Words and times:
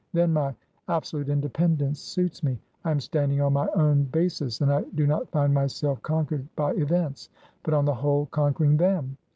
Then 0.13 0.33
my 0.33 0.55
abso 0.89 1.13
lute 1.13 1.29
independence 1.29 1.99
suits 1.99 2.41
me. 2.41 2.57
I 2.85 2.89
am 2.89 2.99
standing 2.99 3.39
on 3.39 3.53
my 3.53 3.67
own 3.75 4.05
basis, 4.05 4.59
and 4.59 4.73
I 4.73 4.81
do 4.95 5.05
not 5.05 5.29
find 5.29 5.53
myself 5.53 6.01
conquered 6.01 6.47
by 6.55 6.73
events, 6.73 7.29
but, 7.61 7.75
on 7.75 7.85
the 7.85 7.93
whole, 7.93 8.25
conquering 8.31 8.77
them. 8.77 9.17